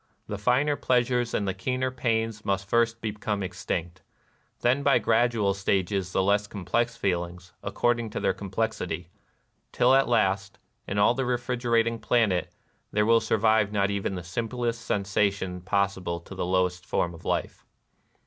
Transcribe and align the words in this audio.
The 0.25 0.39
finer 0.39 0.75
pleasures 0.75 1.31
and 1.31 1.47
the 1.47 1.53
keener 1.53 1.91
pains 1.91 2.43
must 2.43 2.67
first 2.67 3.01
be 3.01 3.11
come 3.11 3.43
extinct; 3.43 4.01
then 4.61 4.81
by 4.81 4.97
gradual 4.97 5.53
stages 5.53 6.11
the 6.11 6.23
less 6.23 6.47
complex 6.47 6.97
feelings, 6.97 7.53
according 7.61 8.09
to 8.09 8.19
their 8.19 8.33
complex 8.33 8.81
ity; 8.81 9.11
till 9.71 9.93
at 9.93 10.07
last, 10.09 10.57
in 10.87 10.97
all 10.97 11.13
the 11.13 11.23
refrigerating 11.27 11.99
planet, 11.99 12.51
there 12.91 13.05
will 13.05 13.21
survive 13.21 13.71
not 13.71 13.91
even 13.91 14.15
the 14.15 14.23
simplest 14.23 14.81
sen 14.81 15.03
sation 15.03 15.63
possible 15.63 16.19
to 16.21 16.33
the 16.33 16.47
lowest 16.47 16.83
form 16.83 17.13
of 17.13 17.23
life. 17.23 17.63